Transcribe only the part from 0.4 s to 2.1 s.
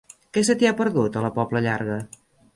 se t'hi ha perdut, a la Pobla Llarga?